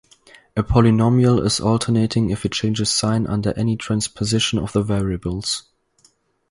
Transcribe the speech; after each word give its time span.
A 0.57 0.63
polynomial 0.63 1.45
is 1.45 1.59
alternating 1.59 2.31
if 2.31 2.43
it 2.43 2.53
changes 2.53 2.91
sign 2.91 3.27
under 3.27 3.53
any 3.55 3.77
transposition 3.77 4.57
of 4.57 4.71
the 4.73 4.81
variables. 4.81 5.65